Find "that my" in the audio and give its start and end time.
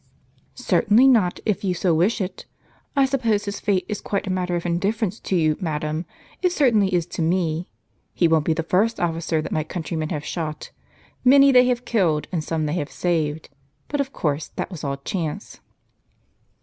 9.43-9.63